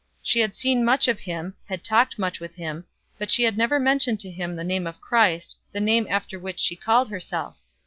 [0.23, 2.85] She had seen much of him, had talked much with him,
[3.19, 6.59] but she had never mentioned to him the name of Christ, the name after which
[6.59, 7.55] she called herself.